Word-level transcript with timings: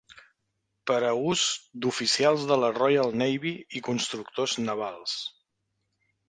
Per 0.91 0.95
a 1.09 1.11
ús 1.31 1.43
d"oficials 1.83 2.45
de 2.53 2.57
la 2.63 2.71
Royal 2.79 3.13
Navy 3.23 3.53
i 3.81 3.83
constructors 3.89 4.57
navals. 4.65 5.15